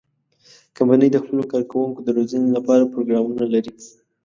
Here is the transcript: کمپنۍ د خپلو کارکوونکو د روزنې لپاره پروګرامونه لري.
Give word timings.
کمپنۍ 0.77 1.09
د 1.11 1.17
خپلو 1.23 1.43
کارکوونکو 1.51 1.99
د 2.03 2.09
روزنې 2.17 2.49
لپاره 2.57 2.91
پروګرامونه 2.93 3.43
لري. 3.53 3.73